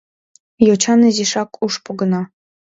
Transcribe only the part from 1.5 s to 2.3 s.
уш погына.